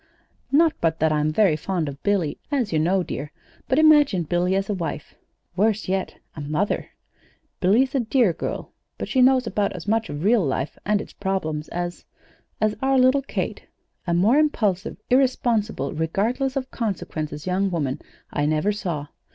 [0.51, 3.31] "Not but that I'm very fond of Billy, as you know, dear;
[3.67, 5.13] but imagine Billy as a wife
[5.55, 6.89] worse yet, a mother!
[7.59, 11.13] Billy's a dear girl, but she knows about as much of real life and its
[11.13, 12.03] problems as
[12.59, 13.67] as our little Kate.
[14.07, 18.01] A more impulsive, irresponsible, regardless of consequences young woman
[18.33, 19.05] I never saw.